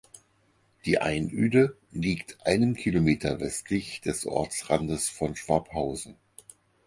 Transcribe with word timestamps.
Die 0.85 0.97
Einöde 0.97 1.77
liegt 1.91 2.43
einen 2.47 2.73
Kilometer 2.73 3.39
westlich 3.39 4.01
des 4.01 4.25
Ortsrandes 4.25 5.09
von 5.09 5.35
Schwabhausen. 5.35 6.15